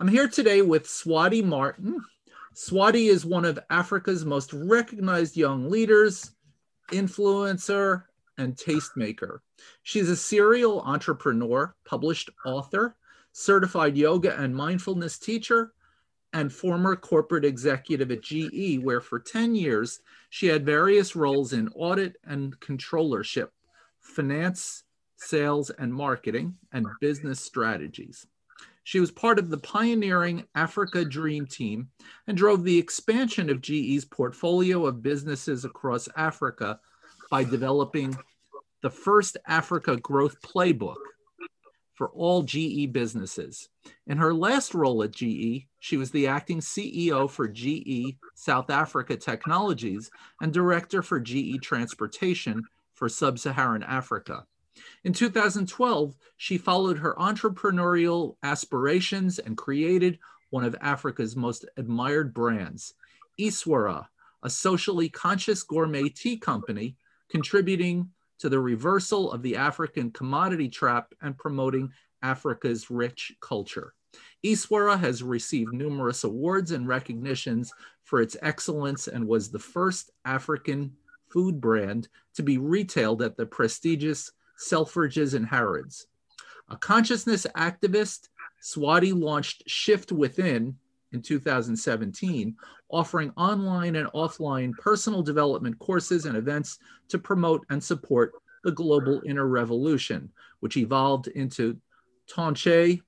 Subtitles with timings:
[0.00, 2.00] I'm here today with Swaady Martin.
[2.54, 6.30] Swaady is one of Africa's most recognized young leaders,
[6.90, 8.04] influencer,
[8.38, 9.40] and tastemaker.
[9.82, 12.96] She's a serial entrepreneur, published author,
[13.32, 15.74] certified yoga and mindfulness teacher,
[16.32, 21.68] and former corporate executive at GE, where for 10 years she had various roles in
[21.74, 23.48] audit and controllership,
[23.98, 24.84] finance,
[25.18, 28.26] sales and marketing, and business strategies.
[28.90, 31.90] She was part of the pioneering Africa Dream Team
[32.26, 36.80] and drove the expansion of GE's portfolio of businesses across Africa
[37.30, 38.18] by developing
[38.82, 40.96] the first Africa Growth Playbook
[41.94, 43.68] for all GE businesses.
[44.08, 49.16] In her last role at GE, she was the acting CEO for GE South Africa
[49.16, 50.10] Technologies
[50.42, 52.64] and director for GE Transportation
[52.94, 54.46] for Sub Saharan Africa.
[55.04, 60.18] In 2012, she followed her entrepreneurial aspirations and created
[60.50, 62.94] one of Africa's most admired brands,
[63.38, 64.06] Yswara,
[64.42, 66.96] a socially conscious gourmet tea company
[67.28, 71.92] contributing to the reversal of the African commodity trap and promoting
[72.22, 73.94] Africa's rich culture.
[74.44, 77.72] Yswara has received numerous awards and recognitions
[78.02, 80.92] for its excellence and was the first African
[81.28, 86.06] food brand to be retailed at the prestigious Selfridges and Harrods.
[86.68, 88.28] A consciousness activist,
[88.62, 90.76] Swaady launched Shift Within
[91.12, 92.56] in 2017,
[92.90, 99.22] offering online and offline personal development courses and events to promote and support the global
[99.26, 100.30] inner revolution,
[100.60, 101.76] which evolved into
[102.30, 103.00] Tonche,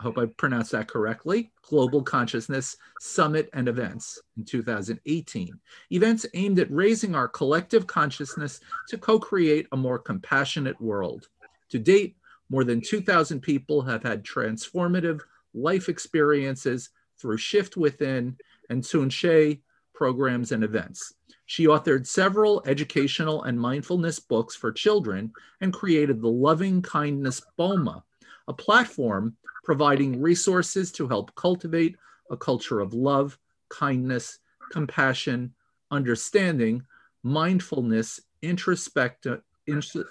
[0.00, 5.58] I hope I pronounced that correctly, Global Consciousness Summit and Events in 2018.
[5.90, 11.28] Events aimed at raising our collective consciousness to co create a more compassionate world.
[11.70, 12.16] To date,
[12.50, 15.20] more than 2,000 people have had transformative
[15.54, 18.36] life experiences through Shift Within
[18.68, 19.60] and Tonche
[19.94, 21.14] programs and events.
[21.46, 28.02] She authored several educational and mindfulness books for children and created the Loving Kindness BOMA,
[28.48, 31.96] a platform providing resources to help cultivate
[32.30, 33.38] a culture of love,
[33.68, 34.38] kindness,
[34.70, 35.54] compassion,
[35.90, 36.82] understanding,
[37.22, 39.42] mindfulness, introspect-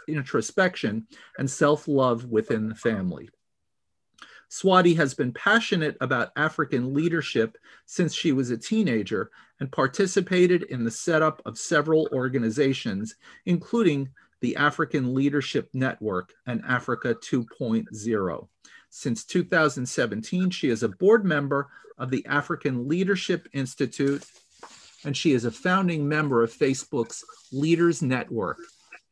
[0.07, 3.29] introspection, and self love within the family.
[4.49, 9.31] Swaady has been passionate about African leadership since she was a teenager
[9.61, 13.15] and participated in the setup of several organizations,
[13.45, 14.09] including
[14.41, 18.47] the African Leadership Network and Africa 2.0.
[18.89, 24.25] Since 2017, she is a board member of the African Leadership Institute,
[25.05, 28.57] and she is a founding member of Facebook's Leaders Network,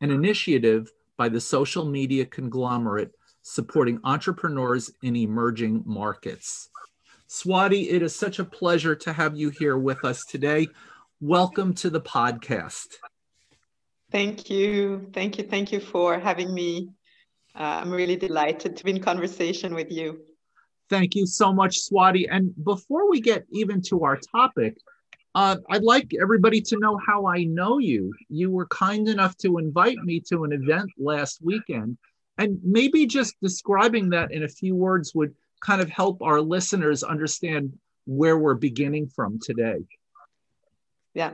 [0.02, 3.12] an initiative by the social media conglomerate
[3.42, 6.70] supporting entrepreneurs in emerging markets.
[7.28, 10.68] Swaady, it is such a pleasure to have you here with us today.
[11.22, 12.96] Welcome to the podcast.
[14.12, 15.10] Thank you.
[15.14, 15.44] Thank you.
[15.44, 16.90] Thank you for having me.
[17.56, 20.22] Uh, I'm really delighted to be in conversation with you.
[20.90, 22.28] Thank you so much, Swaady.
[22.30, 24.78] And before we get even to our topic,
[25.36, 28.12] uh, I'd like everybody to know how I know you.
[28.30, 31.98] You were kind enough to invite me to an event last weekend.
[32.40, 37.04] And maybe just describing that in a few words would kind of help our listeners
[37.04, 39.78] understand where we're beginning from today.
[41.14, 41.34] Yeah.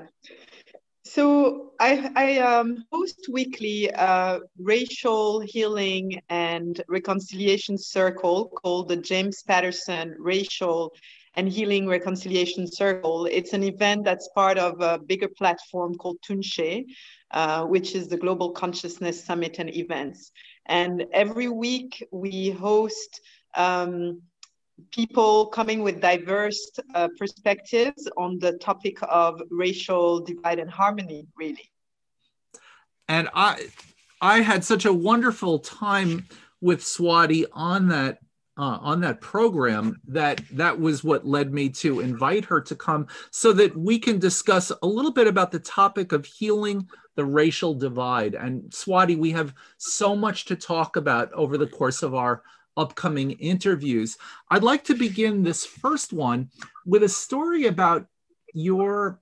[1.07, 9.43] So I, I um, host weekly uh, racial healing and reconciliation circle called the James
[9.43, 10.91] Patterson Racial
[11.35, 13.27] and Healing Reconciliation Circle.
[13.27, 16.85] It's an event that's part of a bigger platform called Tonche,
[17.29, 20.31] uh, which is the Global Consciousness Summit and Events.
[20.65, 23.21] And every week we host
[23.53, 24.21] um,
[24.91, 31.71] people coming with diverse uh, perspectives on the topic of racial divide and harmony really.
[33.07, 33.67] And i
[34.21, 36.25] i had such a wonderful time
[36.61, 38.19] with Swaady on that
[38.57, 43.05] uh, on that program that that was what led me to invite her to come
[43.31, 47.73] so that we can discuss a little bit about the topic of healing the racial
[47.73, 48.33] divide.
[48.35, 52.43] And Swaady we have so much to talk about over the course of our
[52.77, 54.17] upcoming interviews.
[54.49, 56.49] I'd like to begin this first one
[56.85, 58.05] with a story about
[58.53, 59.19] your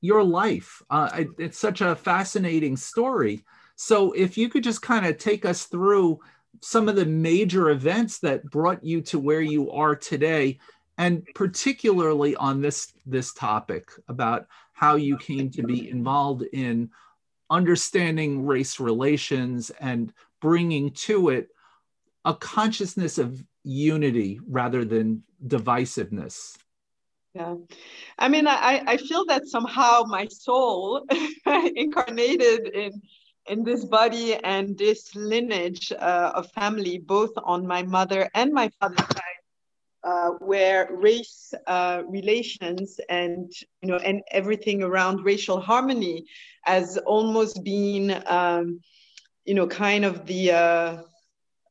[0.00, 0.82] your life.
[0.90, 3.44] Uh, it's such a fascinating story.
[3.76, 6.20] So, if you could just kind of take us through
[6.60, 10.58] some of the major events that brought you to where you are today,
[10.98, 16.90] and particularly on this this topic about how you came to be involved in
[17.50, 21.48] understanding race relations and bringing to it
[22.28, 26.58] a consciousness of unity rather than divisiveness.
[27.34, 27.54] Yeah.
[28.18, 31.06] I mean, I, I feel that somehow my soul
[31.74, 32.92] incarnated in
[33.46, 38.68] in this body and this lineage uh, of family, both on my mother and my
[38.78, 39.40] father's side,
[40.04, 46.26] uh, where race uh, relations and you know and everything around racial harmony
[46.64, 48.80] has almost been um,
[49.46, 50.52] you know kind of the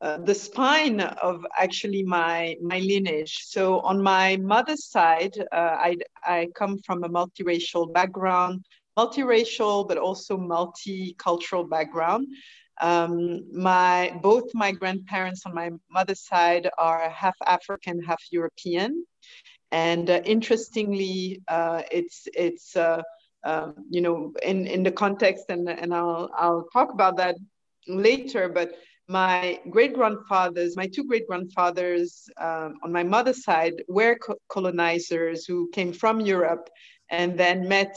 [0.00, 3.38] uh, the spine of actually my my lineage.
[3.46, 8.64] So on my mother's side, uh, I I come from a multiracial background,
[8.96, 12.28] multiracial but also multicultural background.
[12.80, 19.04] Um, my both my grandparents on my mother's side are half African, half European,
[19.72, 23.02] and uh, interestingly, uh, it's it's uh,
[23.42, 27.34] um, you know in in the context and and I'll I'll talk about that
[27.88, 28.70] later, but
[29.08, 35.46] my great grandfathers, my two great grandfathers um, on my mother's side were co- colonizers
[35.46, 36.68] who came from Europe
[37.08, 37.96] and then met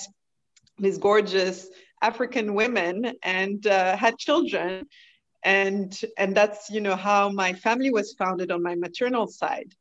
[0.79, 1.67] these gorgeous
[2.01, 4.87] African women and uh, had children.
[5.43, 9.73] And, and that's you know how my family was founded on my maternal side.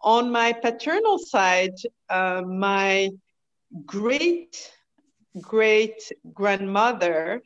[0.00, 1.74] On my paternal side,
[2.08, 3.10] uh, my
[3.86, 4.72] great
[5.40, 7.42] great grandmother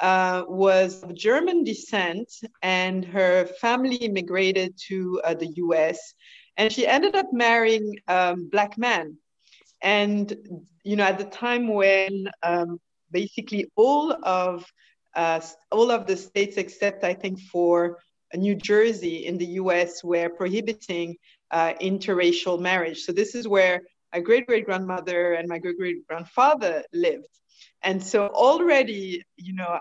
[0.00, 2.28] uh, was of German descent,
[2.62, 6.14] and her family immigrated to uh, the US.
[6.56, 9.16] And she ended up marrying a um, black man.
[9.80, 10.34] And,
[10.84, 12.80] you know, at the time when um,
[13.10, 14.64] basically all of
[15.14, 15.40] uh,
[15.70, 17.98] all of the states, except I think for
[18.34, 21.16] New Jersey in the US, were prohibiting
[21.50, 23.02] uh, interracial marriage.
[23.02, 27.28] So this is where my great great grandmother and my great great grandfather lived.
[27.82, 29.78] And so already, you know,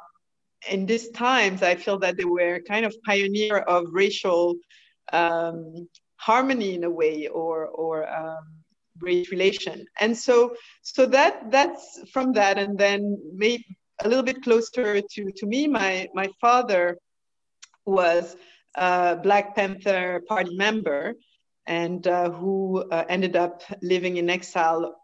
[0.69, 4.55] in these times, I feel that they were kind of pioneer of racial
[5.13, 8.45] um, harmony in a way, or or um,
[8.99, 9.85] race relation.
[9.99, 13.65] And so, so that that's from that, and then maybe
[14.03, 15.67] a little bit closer to to me.
[15.67, 16.97] My my father
[17.85, 18.35] was
[18.75, 21.13] a Black Panther Party member,
[21.65, 24.95] and uh, who uh, ended up living in exile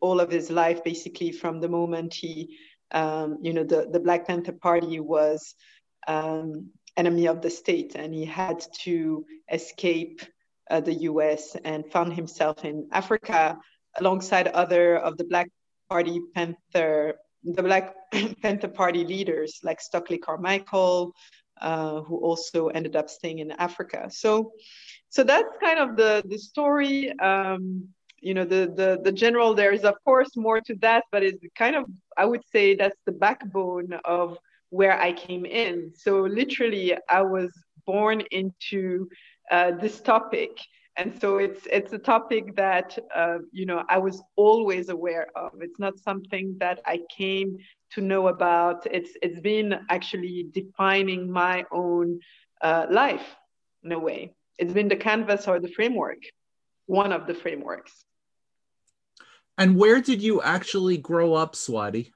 [0.00, 2.56] all of his life, basically from the moment he,
[2.92, 5.54] um, you know, the, the Black Panther Party was
[6.06, 10.20] um, enemy of the state and he had to escape
[10.70, 13.58] uh, the US and found himself in Africa
[13.98, 15.48] alongside other of the Black
[15.88, 17.14] Party Panther,
[17.44, 17.94] the Black
[18.42, 21.14] Panther Party leaders like Stokely Carmichael,
[21.60, 24.08] uh, who also ended up staying in Africa.
[24.10, 24.52] So,
[25.08, 27.18] so that's kind of the the story.
[27.18, 27.88] Um,
[28.20, 31.44] you know the the the general there is of course more to that but it's
[31.56, 31.84] kind of
[32.16, 34.38] i would say that's the backbone of
[34.70, 35.92] where i came in.
[35.94, 37.50] So literally i was
[37.86, 39.08] born into
[39.50, 40.50] uh, this topic.
[40.96, 45.52] And so it's it's a topic that uh, you know i was always aware of.
[45.60, 47.56] It's not something that i came
[47.94, 48.86] to know about.
[48.90, 52.18] It's it's been actually defining my own
[52.62, 53.36] uh, life
[53.84, 54.34] in a way.
[54.58, 56.18] It's been the canvas or the framework
[56.88, 58.04] one of the frameworks
[59.58, 62.12] and where did you actually grow up, Swaady?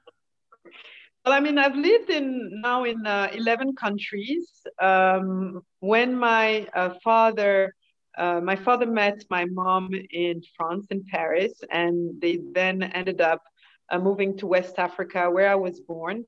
[1.25, 4.47] Well, I mean, I've lived in now in uh, 11 countries.
[4.81, 7.75] Um, when my uh, father,
[8.17, 13.43] uh, my father met my mom in France, in Paris, and they then ended up
[13.89, 16.23] uh, moving to West Africa, where I was born.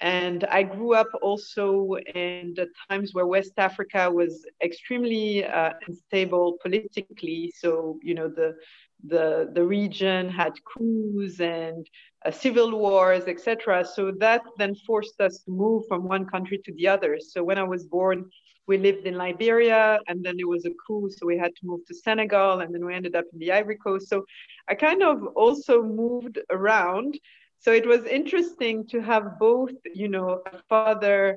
[0.00, 6.56] And I grew up also in the times where West Africa was extremely uh, unstable
[6.62, 7.52] politically.
[7.56, 8.56] So, you know, the
[9.04, 11.86] the, the region had coups and
[12.24, 13.84] uh, civil wars, etc.
[13.84, 17.18] So that then forced us to move from one country to the other.
[17.18, 18.30] So when I was born,
[18.66, 21.80] we lived in Liberia, and then there was a coup, so we had to move
[21.86, 24.08] to Senegal, and then we ended up in the Ivory Coast.
[24.08, 24.24] So
[24.68, 27.18] I kind of also moved around.
[27.60, 31.36] So it was interesting to have both, you know, a father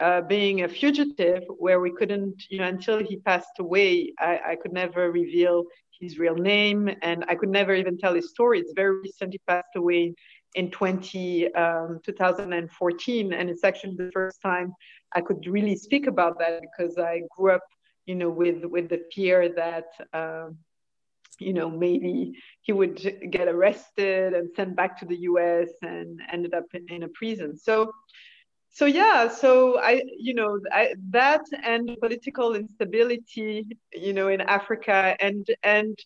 [0.00, 4.56] uh, being a fugitive, where we couldn't, you know, until he passed away, I, I
[4.56, 5.64] could never reveal
[6.00, 8.60] his real name, and I could never even tell his story.
[8.60, 9.32] It's very recent.
[9.32, 10.14] He passed away
[10.54, 14.74] in 20, um, 2014, and it's actually the first time
[15.14, 17.62] I could really speak about that because I grew up
[18.06, 19.86] you know, with with the fear that.
[20.12, 20.58] Um,
[21.40, 22.32] you know, maybe
[22.62, 22.96] he would
[23.30, 27.56] get arrested and sent back to the US and ended up in, in a prison.
[27.56, 27.92] So,
[28.70, 35.16] so yeah, so I, you know, I, that and political instability, you know, in Africa,
[35.20, 35.98] and and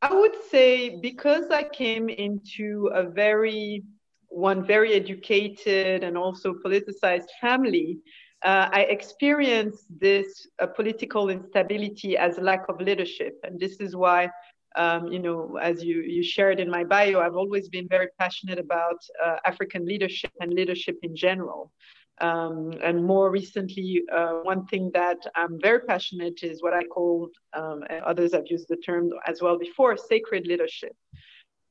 [0.00, 3.82] I would say because I came into a very
[4.28, 7.98] one very educated and also politicized family,
[8.42, 14.30] uh, I experienced this uh, political instability as lack of leadership, and this is why
[14.76, 18.58] um, you know, as you, you shared in my bio, I've always been very passionate
[18.58, 21.72] about uh, African leadership and leadership in general.
[22.20, 27.30] Um, and more recently, uh, one thing that I'm very passionate is what I call,
[27.54, 30.94] um, others have used the term as well before, sacred leadership.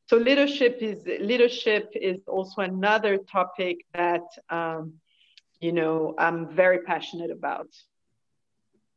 [0.10, 4.94] So leadership is leadership is also another topic that um,
[5.62, 7.68] you know I'm very passionate about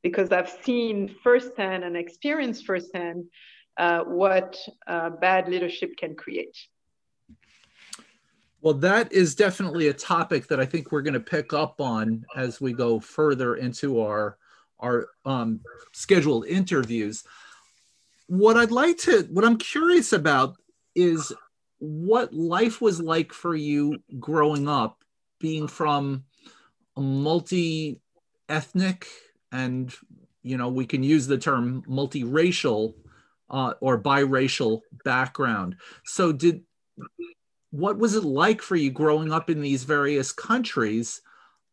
[0.02, 3.26] because I've seen firsthand and experienced firsthand
[3.76, 6.56] uh, what uh, bad leadership can create.
[8.60, 12.24] Well, that is definitely a topic that I think we're going to pick up on
[12.36, 14.36] as we go further into our
[14.78, 15.60] our um,
[15.92, 17.24] scheduled interviews.
[18.26, 20.56] What I'd like to, what I'm curious about
[20.94, 21.32] is
[21.78, 25.04] what life was like for you growing up,
[25.38, 26.24] being from
[26.96, 28.00] a multi
[28.48, 29.06] ethnic
[29.52, 29.94] and,
[30.42, 32.94] you know, we can use the term multiracial
[33.52, 35.76] uh, or biracial background.
[36.04, 36.62] So, did
[37.70, 41.22] what was it like for you growing up in these various countries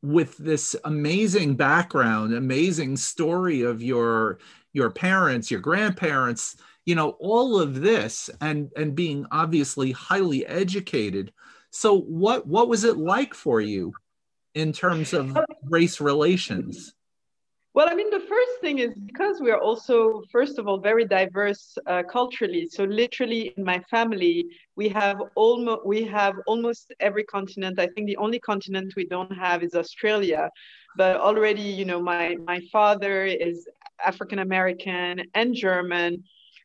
[0.01, 4.39] with this amazing background, amazing story of your
[4.73, 11.33] your parents, your grandparents, you know, all of this, and and being obviously highly educated.
[11.71, 13.93] So, what what was it like for you
[14.55, 16.93] in terms of race relations?
[17.79, 21.05] Well, I mean, the first thing is because we are also, first of all, very
[21.05, 22.67] diverse uh, culturally.
[22.67, 27.79] So, literally, in my family, we have almost we have almost every continent.
[27.79, 30.49] I think the only continent we don't have is Australia.
[30.97, 33.65] But already, you know, my my father is
[34.05, 36.21] African American and German.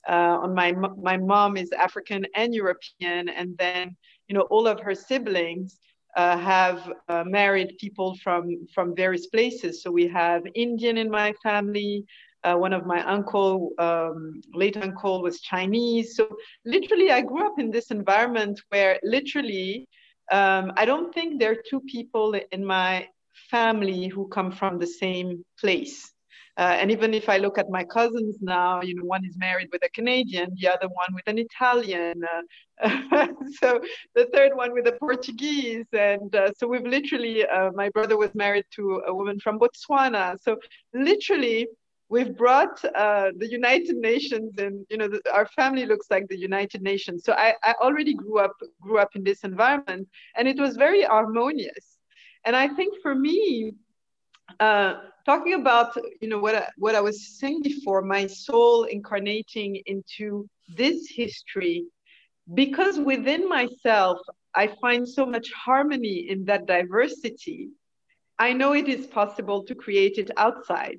[0.08, 0.72] Uh, on my
[1.10, 5.78] my mom is African and European, and then you know all of her siblings
[6.16, 9.82] uh, have uh, married people from from various places.
[9.82, 12.04] So we have Indian in my family.
[12.44, 16.14] Uh, one of my uncle, um, late uncle, was Chinese.
[16.16, 16.28] So
[16.66, 19.88] literally, I grew up in this environment where literally,
[20.30, 23.08] um, I don't think there are two people in my
[23.50, 26.13] family who come from the same place.
[26.56, 29.68] Uh, and even if I look at my cousins now, you know, one is married
[29.72, 32.42] with a Canadian, the other one with an Italian, uh,
[33.60, 33.80] so
[34.14, 38.34] the third one with a Portuguese, and uh, so we've literally, uh, my brother was
[38.34, 40.56] married to a woman from Botswana, so
[40.92, 41.66] literally.
[42.10, 46.38] We've brought uh, the United Nations, and you know the, our family looks like the
[46.38, 47.24] United Nations.
[47.24, 51.02] So I, I already grew up grew up in this environment, and it was very
[51.02, 51.96] harmonious.
[52.44, 53.72] And I think for me,
[54.60, 59.80] uh, talking about you know what I, what I was saying before, my soul incarnating
[59.86, 61.86] into this history,
[62.52, 64.18] because within myself
[64.54, 67.70] I find so much harmony in that diversity.
[68.38, 70.98] I know it is possible to create it outside.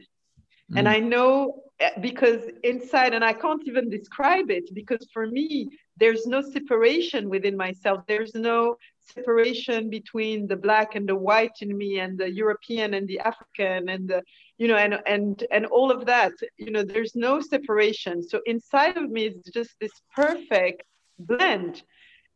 [0.72, 0.80] Mm.
[0.80, 5.70] And I know eh, because inside, and I can't even describe it because for me,
[5.98, 8.02] there's no separation within myself.
[8.08, 8.78] There's no
[9.14, 13.90] separation between the black and the white in me and the European and the African
[13.90, 14.22] and the,
[14.58, 16.34] you know, and and and all of that.
[16.58, 18.24] You know, there's no separation.
[18.24, 20.84] So inside of me is just this perfect
[21.20, 21.84] blend.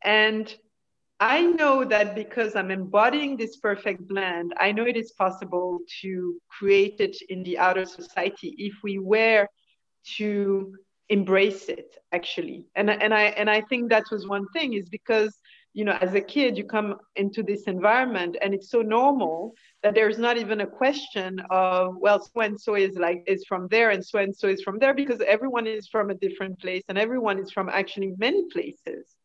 [0.03, 0.53] And
[1.19, 6.39] I know that because I'm embodying this perfect blend, I know it is possible to
[6.47, 9.47] create it in the outer society if we were
[10.17, 10.73] to
[11.09, 12.65] embrace it actually.
[12.75, 15.37] And, and I and I think that was one thing is because
[15.73, 19.93] you know as a kid you come into this environment and it's so normal that
[19.93, 23.91] there's not even a question of well so and so is like is from there
[23.91, 26.97] and so and so is from there because everyone is from a different place and
[26.97, 29.15] everyone is from actually many places.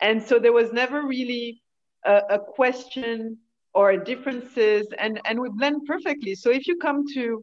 [0.00, 1.60] And so there was never really
[2.04, 3.38] a, a question
[3.74, 6.34] or differences and and we blend perfectly.
[6.34, 7.42] So if you come to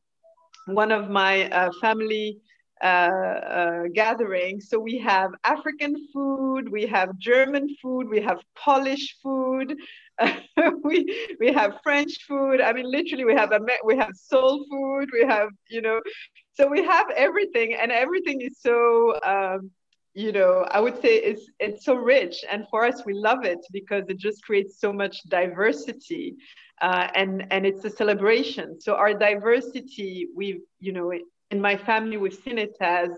[0.66, 2.38] one of my uh, family
[2.84, 4.60] uh, uh, gathering.
[4.62, 9.76] So we have African food, we have German food, we have Polish food,
[10.84, 11.06] we
[11.40, 12.62] we have French food.
[12.62, 13.52] I mean, literally, we have
[13.86, 15.10] we have soul food.
[15.14, 16.00] We have you know,
[16.54, 19.16] so we have everything, and everything is so.
[19.24, 19.72] Um,
[20.14, 23.60] you know, I would say it's it's so rich, and for us, we love it
[23.72, 26.36] because it just creates so much diversity,
[26.82, 28.80] uh, and and it's a celebration.
[28.80, 31.12] So our diversity, we you know,
[31.52, 33.10] in my family we've seen it as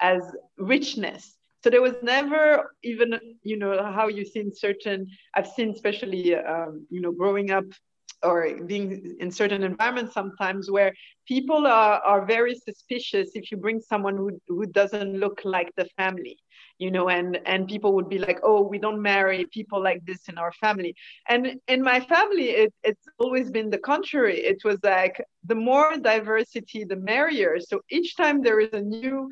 [0.00, 0.22] as
[0.56, 1.36] richness.
[1.62, 6.34] So there was never even you know how you see in certain i've seen especially
[6.34, 7.66] um, you know growing up
[8.22, 10.92] or being in certain environments sometimes where
[11.26, 15.86] people are, are very suspicious if you bring someone who, who doesn't look like the
[15.96, 16.38] family
[16.80, 20.28] you know and and people would be like oh we don't marry people like this
[20.28, 20.94] in our family
[21.28, 25.96] and in my family it, it's always been the contrary it was like the more
[25.98, 29.30] diversity the merrier so each time there is a new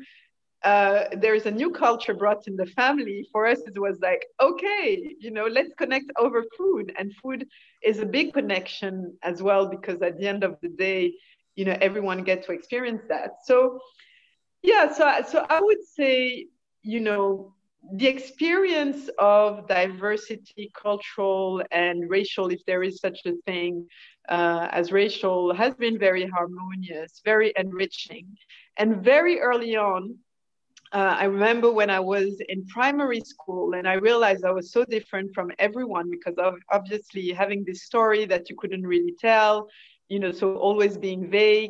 [0.63, 3.25] uh, there's a new culture brought in the family.
[3.31, 6.93] For us, it was like, okay, you know, let's connect over food.
[6.97, 7.47] And food
[7.81, 11.13] is a big connection as well, because at the end of the day,
[11.55, 13.31] you know, everyone gets to experience that.
[13.45, 13.79] So,
[14.61, 16.47] yeah, so, so I would say,
[16.83, 17.53] you know,
[17.93, 23.87] the experience of diversity, cultural and racial, if there is such a thing
[24.29, 28.27] uh, as racial, has been very harmonious, very enriching.
[28.77, 30.15] And very early on,
[30.93, 34.83] uh, I remember when I was in primary school and I realized I was so
[34.85, 39.67] different from everyone because of obviously having this story that you couldn't really tell,
[40.09, 41.67] you know, so always being vague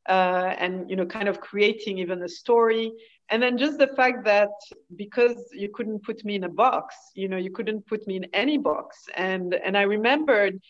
[0.00, 2.92] uh, and, you know, kind of creating even a story.
[3.30, 4.50] And then just the fact that
[4.96, 8.26] because you couldn't put me in a box, you know, you couldn't put me in
[8.32, 9.08] any box.
[9.16, 10.60] And, and I remembered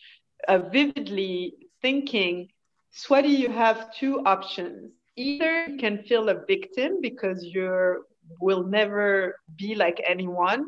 [0.47, 2.49] uh, vividly thinking,
[2.95, 8.05] Swaady, you have two options either you can feel a victim because you
[8.41, 10.65] will never be like anyone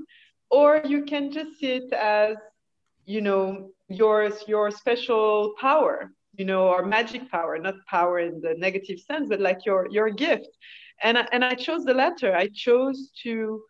[0.50, 2.36] or you can just see it as
[3.06, 8.54] you know yours your special power you know or magic power not power in the
[8.58, 10.50] negative sense but like your your gift
[11.02, 13.62] and I, and I chose the latter i chose to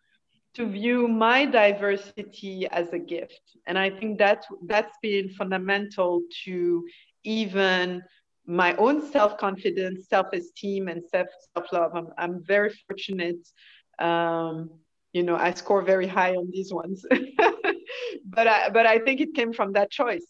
[0.55, 6.83] to view my diversity as a gift and i think that that's been fundamental to
[7.23, 8.03] even
[8.45, 11.91] my own self confidence, self esteem, and self self love.
[11.95, 13.47] I'm, I'm very fortunate.
[13.99, 14.69] Um,
[15.13, 17.05] you know, I score very high on these ones,
[18.25, 20.25] but I, but I think it came from that choice,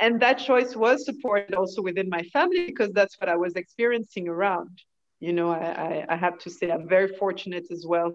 [0.00, 4.28] and that choice was supported also within my family because that's what I was experiencing
[4.28, 4.82] around.
[5.20, 8.12] You know, I, I, I have to say I'm very fortunate as well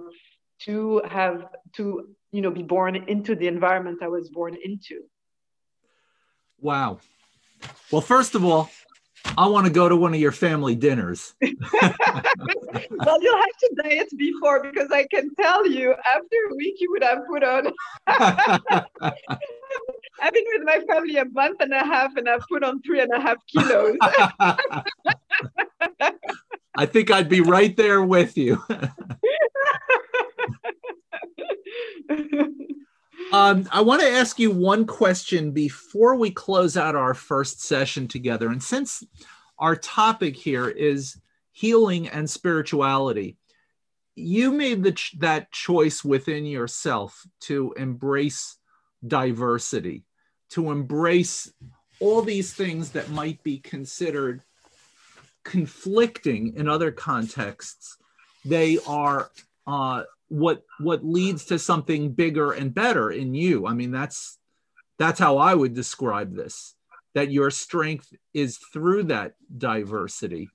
[0.65, 5.03] to have to you know be born into the environment I was born into.
[6.59, 6.99] Wow.
[7.91, 8.69] Well, first of all,
[9.37, 11.33] I want to go to one of your family dinners.
[11.41, 11.51] well,
[13.21, 17.03] you'll have to diet before because I can tell you after a week you would
[17.03, 17.71] have put on.
[20.21, 23.01] I've been with my family a month and a half and I've put on three
[23.01, 23.97] and a half kilos.
[26.75, 28.63] I think I'd be right there with you.
[33.31, 38.09] Um, I want to ask you one question before we close out our first session
[38.09, 38.49] together.
[38.49, 39.05] And since
[39.57, 41.17] our topic here is
[41.53, 43.37] healing and spirituality,
[44.15, 48.57] you made the ch- that choice within yourself to embrace
[49.07, 50.03] diversity,
[50.49, 51.53] to embrace
[52.01, 54.43] all these things that might be considered
[55.43, 57.97] conflicting in other contexts.
[58.45, 59.31] They are
[59.67, 64.37] uh, what what leads to something bigger and better in you i mean that's
[64.97, 66.73] that's how i would describe this
[67.13, 70.49] that your strength is through that diversity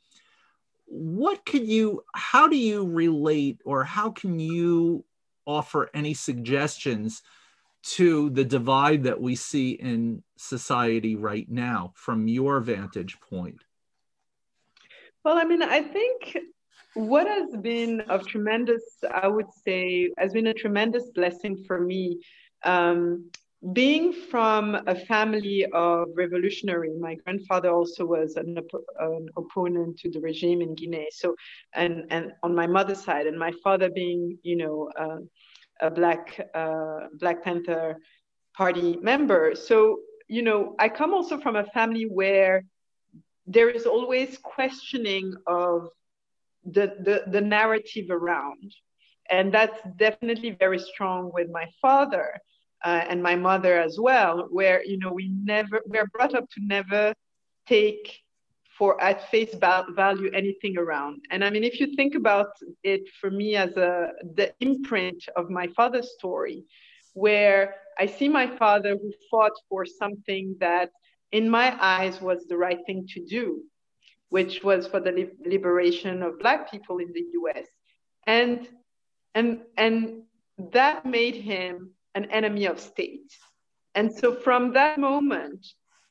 [0.86, 5.04] what could you how do you relate or how can you
[5.44, 7.20] offer any suggestions
[7.82, 13.62] to the divide that we see in society right now from your vantage point
[15.26, 16.38] well i mean i think
[16.96, 22.20] what has been of tremendous, I would say, has been a tremendous blessing for me.
[22.62, 23.30] Um,
[23.72, 28.58] being from a family of revolutionary, my grandfather also was an,
[28.98, 31.08] an, opponent to the regime in Guinea.
[31.10, 31.34] So,
[31.74, 35.18] and and on my mother's side, and my father being, you know, uh,
[35.86, 37.96] a black uh, Black Panther
[38.56, 39.54] Party member.
[39.54, 42.62] So, you know, I come also from a family where
[43.46, 45.88] there is always questioning of
[46.64, 48.74] the, the, the narrative around.
[49.30, 52.38] And that's definitely very strong with my father
[52.84, 56.60] uh, and my mother as well, where, you know, we never, we're brought up to
[56.64, 57.14] never
[57.66, 58.20] take
[58.78, 61.24] for at face value anything around.
[61.30, 62.48] And I mean, if you think about
[62.84, 66.64] it for me as a, the imprint of my father's story,
[67.14, 70.90] where I see my father who fought for something that
[71.32, 73.62] in my eyes was the right thing to do
[74.28, 77.66] which was for the li- liberation of Black people in the US.
[78.26, 78.68] And,
[79.36, 80.22] and, and
[80.72, 83.32] that made him an enemy of state.
[83.94, 85.64] And so from that moment,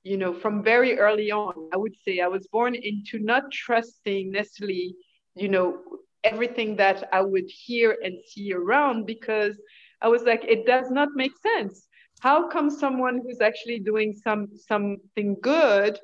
[0.04, 4.32] you know, from very early on, I would say I was born into not trusting
[4.32, 4.95] necessarily
[5.36, 5.80] you know,
[6.23, 9.60] everything that I would hear and see around because
[10.01, 11.88] I was like, it does not make sense.
[12.21, 15.99] How come someone who's actually doing some something good,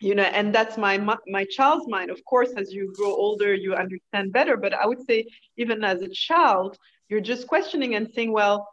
[0.00, 2.10] you know, and that's my my child's mind.
[2.10, 4.56] Of course, as you grow older, you understand better.
[4.56, 5.26] But I would say,
[5.56, 6.76] even as a child,
[7.08, 8.68] you're just questioning and saying, well,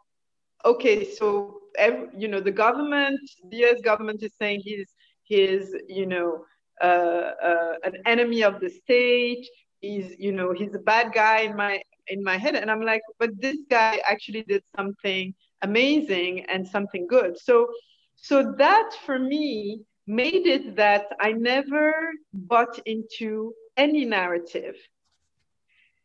[0.64, 3.80] okay, so every, you know, the government, the U.S.
[3.80, 4.88] government is saying he's
[5.24, 6.44] he's you know
[6.82, 9.46] uh, uh, an enemy of the state
[9.80, 13.02] he's you know he's a bad guy in my in my head and i'm like
[13.18, 17.38] but this guy actually did something amazing and something good.
[17.38, 17.68] So
[18.16, 21.92] so that for me made it that i never
[22.32, 24.76] bought into any narrative.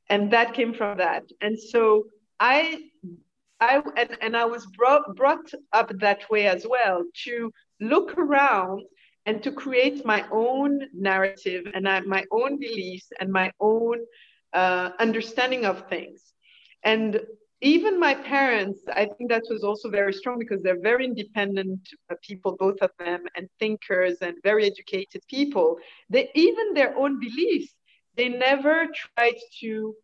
[0.09, 1.23] And that came from that.
[1.41, 2.05] And so
[2.39, 2.79] i
[3.59, 8.81] i and, and i was brought brought up that way as well to look around
[9.25, 13.99] and to create my own narrative and I, my own beliefs and my own
[14.53, 16.33] uh, understanding of things.
[16.83, 17.21] And
[17.62, 22.15] even my parents, I think that was also very strong because they're very independent uh,
[22.21, 25.78] people, both of them, and thinkers and very educated people.
[26.10, 27.74] They even their own beliefs,
[28.17, 29.95] they never tried to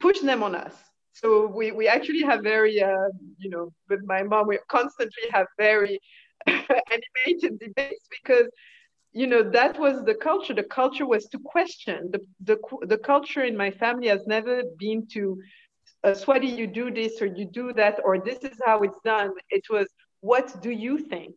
[0.00, 0.74] push them on us.
[1.12, 5.46] So we, we actually have very, uh, you know, with my mom, we constantly have
[5.58, 6.00] very
[6.46, 8.48] animated debates because
[9.12, 13.42] you know that was the culture the culture was to question the the, the culture
[13.44, 15.36] in my family has never been to
[16.04, 19.30] uh, Swaady you do this or you do that or this is how it's done.
[19.50, 19.88] It was
[20.20, 21.34] what do you think?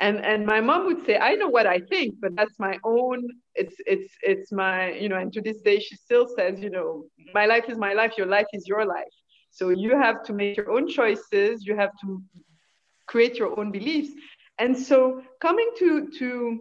[0.00, 3.18] And and my mom would say i know what i think but that's my own
[3.54, 7.04] it's it's it's my you know and to this day she still says you know
[7.34, 9.14] my life is my life your life is your life.
[9.50, 12.22] So you have to make your own choices you have to
[13.06, 14.12] create your own beliefs.
[14.58, 16.60] And so coming to, to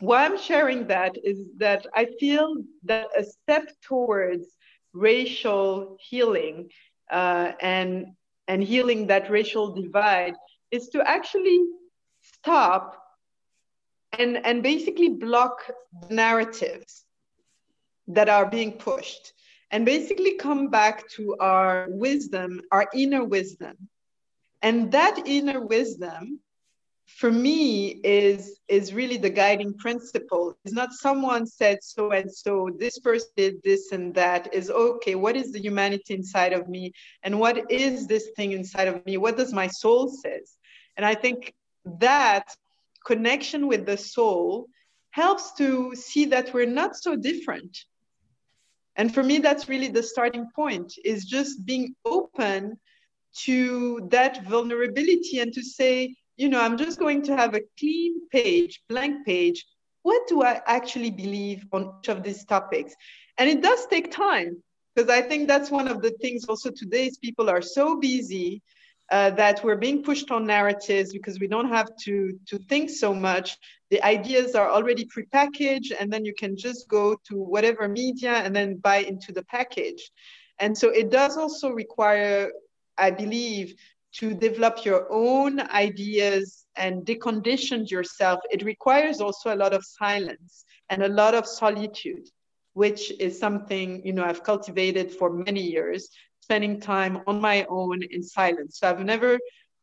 [0.00, 4.56] why I'm sharing that is that I feel that a step towards
[4.92, 6.70] racial healing
[7.10, 8.06] uh, and,
[8.48, 10.34] and healing that racial divide
[10.70, 11.60] is to actually
[12.22, 12.96] stop
[14.18, 15.70] and, and basically block
[16.08, 17.04] narratives
[18.08, 19.32] that are being pushed
[19.70, 23.76] and basically come back to our wisdom, our inner wisdom,
[24.62, 26.40] and that inner wisdom
[27.16, 30.56] for me is is really the guiding principle.
[30.64, 35.14] It's not someone said so and so this person did this and that is okay
[35.14, 36.92] what is the humanity inside of me?
[37.22, 39.16] And what is this thing inside of me?
[39.16, 40.56] What does my soul says?
[40.96, 42.44] And i think that
[43.06, 44.66] connection with the soul
[45.10, 47.76] helps to see that we're not so different.
[48.96, 52.78] And for me that's really the starting point is just being open
[53.44, 58.26] to that vulnerability and to say, you know, I'm just going to have a clean
[58.28, 59.66] page, blank page.
[60.02, 62.94] What do I actually believe on each of these topics?
[63.36, 64.62] And it does take time
[64.94, 68.62] because I think that's one of the things also today's people are so busy
[69.12, 73.12] uh, that we're being pushed on narratives because we don't have to to think so
[73.12, 73.58] much.
[73.90, 78.56] The ideas are already prepackaged, and then you can just go to whatever media and
[78.56, 80.10] then buy into the package.
[80.58, 82.50] And so it does also require
[83.00, 83.74] I believe,
[84.12, 90.64] to develop your own ideas and decondition yourself, it requires also a lot of silence
[90.88, 92.28] and a lot of solitude,
[92.74, 96.08] which is something you know I've cultivated for many years,
[96.40, 98.78] spending time on my own in silence.
[98.78, 99.38] So I've never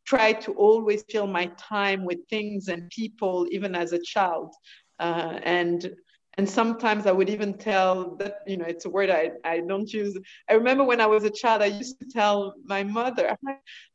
[0.06, 4.54] tried to always fill my time with things and people, even as a child.
[4.98, 5.90] Uh, and
[6.38, 9.92] and sometimes i would even tell that you know it's a word i, I don't
[9.92, 10.16] use.
[10.48, 13.36] I remember when i was a child i used to tell my mother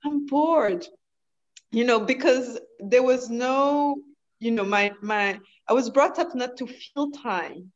[0.06, 0.86] i'm bored.
[1.72, 3.98] You know because there was no
[4.40, 7.72] you know my my i was brought up not to feel time.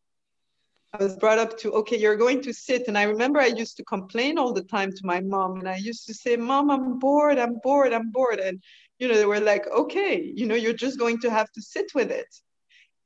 [0.94, 2.88] I was brought up to okay you're going to sit.
[2.90, 5.78] And i remember i used to complain all the time to my mom and i
[5.78, 8.40] used to say mom i'm bored i'm bored i'm bored.
[8.40, 8.62] And
[9.00, 11.90] you know they were like okay you know you're just going to have to sit
[11.96, 12.32] with it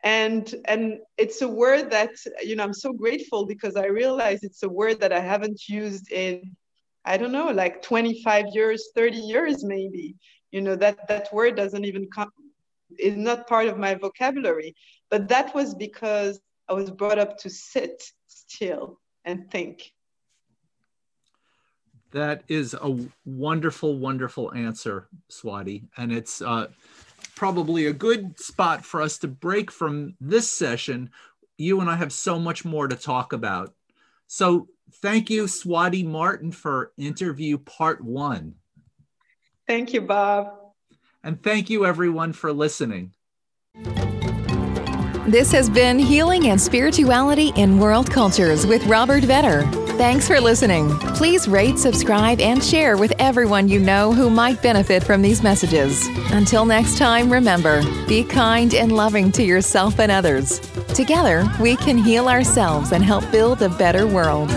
[0.04, 2.10] and and it's a word that
[2.42, 6.12] you know i'm so grateful because i realize it's a word that i haven't used
[6.12, 6.42] in
[7.06, 10.16] i don't know like 25 years 30 years maybe.
[10.52, 12.30] You know that that word doesn't even come
[13.00, 14.76] is not part of my vocabulary.
[15.10, 19.94] But that was because i was brought up to sit still and think.
[22.12, 25.84] That is a wonderful wonderful answer Swaady.
[25.96, 26.68] And it's uh
[27.36, 31.10] probably a good spot for us to break from this session.
[31.58, 33.74] You and I have so much more to talk about.
[34.28, 34.68] So
[35.02, 38.56] thank you, Swaady Martin, for interview part one.
[39.68, 40.54] Thank you, Bob.
[41.24, 43.14] And thank you, everyone, for listening.
[45.28, 49.81] This has been Healing and Spirituality in World Cultures with Robert Vetter.
[49.98, 50.90] Thanks for listening.
[51.16, 56.08] Please rate, subscribe, and share with everyone you know who might benefit from these messages.
[56.32, 60.60] Until next time, remember be kind and loving to yourself and others.
[60.96, 64.50] Together, we can heal ourselves and help build a better world.